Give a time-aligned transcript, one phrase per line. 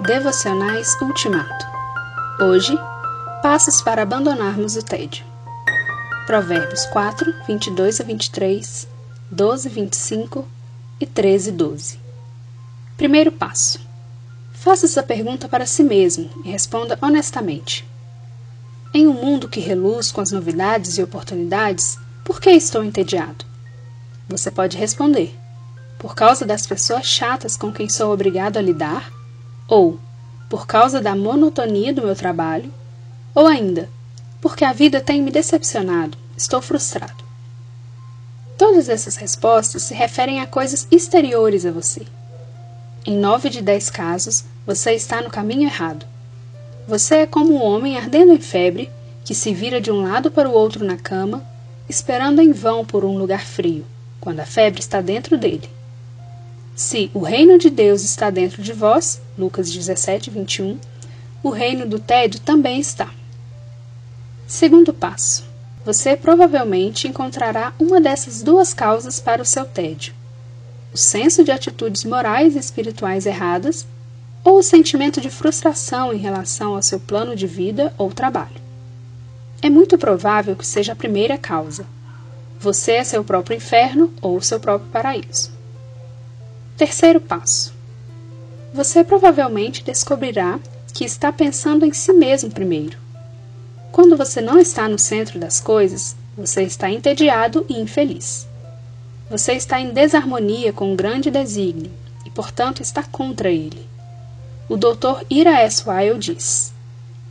[0.00, 1.66] Devocionais Ultimato.
[2.40, 2.76] Hoje,
[3.40, 5.24] passos para abandonarmos o tédio.
[6.26, 8.88] Provérbios 4, 22 a 23,
[9.30, 10.48] 12, 25
[10.98, 12.00] e 13, 12.
[12.96, 13.80] Primeiro passo.
[14.52, 17.86] Faça essa pergunta para si mesmo e responda honestamente.
[18.94, 23.44] Em um mundo que reluz com as novidades e oportunidades, por que estou entediado?
[24.26, 25.38] Você pode responder:
[25.98, 29.21] por causa das pessoas chatas com quem sou obrigado a lidar
[29.72, 29.98] ou
[30.50, 32.70] por causa da monotonia do meu trabalho,
[33.34, 33.88] ou ainda
[34.38, 37.24] porque a vida tem me decepcionado, estou frustrado.
[38.58, 42.02] Todas essas respostas se referem a coisas exteriores a você.
[43.06, 46.04] Em nove de dez casos, você está no caminho errado.
[46.86, 48.90] Você é como um homem ardendo em febre
[49.24, 51.42] que se vira de um lado para o outro na cama,
[51.88, 53.86] esperando em vão por um lugar frio,
[54.20, 55.70] quando a febre está dentro dele.
[56.74, 60.78] Se o reino de Deus está dentro de vós, Lucas 17, 21,
[61.42, 63.10] o reino do tédio também está.
[64.46, 65.44] Segundo passo.
[65.84, 70.14] Você provavelmente encontrará uma dessas duas causas para o seu tédio:
[70.94, 73.86] o senso de atitudes morais e espirituais erradas
[74.44, 78.62] ou o sentimento de frustração em relação ao seu plano de vida ou trabalho.
[79.60, 81.86] É muito provável que seja a primeira causa.
[82.58, 85.61] Você é seu próprio inferno ou seu próprio paraíso.
[86.84, 87.72] Terceiro passo.
[88.74, 90.58] Você provavelmente descobrirá
[90.92, 92.98] que está pensando em si mesmo primeiro.
[93.92, 98.48] Quando você não está no centro das coisas, você está entediado e infeliz.
[99.30, 101.92] Você está em desarmonia com um grande desígnio
[102.26, 103.86] e, portanto, está contra ele.
[104.68, 105.24] O Dr.
[105.30, 105.84] Ira S.
[105.86, 106.72] Weil diz: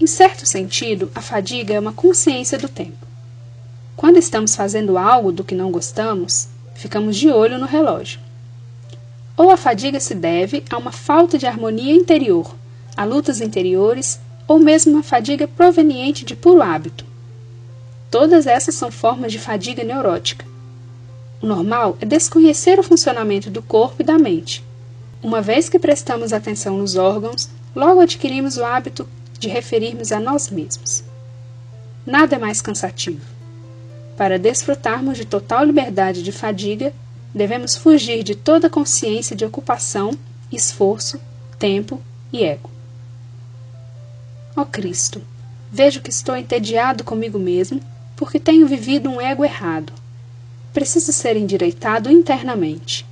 [0.00, 3.08] Em certo sentido, a fadiga é uma consciência do tempo.
[3.96, 6.46] Quando estamos fazendo algo do que não gostamos,
[6.76, 8.20] ficamos de olho no relógio.
[9.36, 12.54] Ou a fadiga se deve a uma falta de harmonia interior,
[12.96, 17.04] a lutas interiores ou mesmo uma fadiga proveniente de puro hábito.
[18.10, 20.44] Todas essas são formas de fadiga neurótica.
[21.40, 24.62] O normal é desconhecer o funcionamento do corpo e da mente.
[25.22, 30.50] Uma vez que prestamos atenção nos órgãos, logo adquirimos o hábito de referirmos a nós
[30.50, 31.02] mesmos.
[32.04, 33.24] Nada é mais cansativo.
[34.16, 36.92] Para desfrutarmos de total liberdade de fadiga,
[37.34, 40.12] devemos fugir de toda consciência de ocupação,
[40.50, 41.18] esforço,
[41.58, 42.00] tempo
[42.32, 42.70] e ego.
[44.54, 45.22] Ó Cristo,
[45.70, 47.80] vejo que estou entediado comigo mesmo
[48.16, 49.92] porque tenho vivido um ego errado.
[50.72, 53.06] Preciso ser endireitado internamente.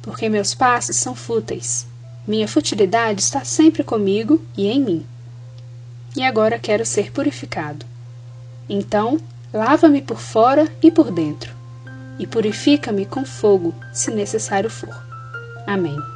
[0.00, 1.86] Porque meus passos são fúteis.
[2.26, 5.06] Minha futilidade está sempre comigo e em mim.
[6.16, 7.84] E agora quero ser purificado.
[8.68, 9.18] Então,
[9.52, 11.63] lava-me por fora e por dentro
[12.18, 14.94] e purifica-me com fogo, se necessário for.
[15.66, 16.13] Amém.